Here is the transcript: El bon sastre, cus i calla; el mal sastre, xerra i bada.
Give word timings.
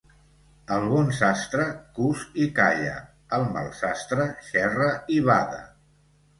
El 0.77 0.87
bon 0.93 1.11
sastre, 1.17 1.65
cus 1.99 2.25
i 2.45 2.49
calla; 2.61 2.97
el 3.39 3.47
mal 3.53 3.71
sastre, 3.83 4.29
xerra 4.51 4.91
i 5.17 5.23
bada. 5.33 5.65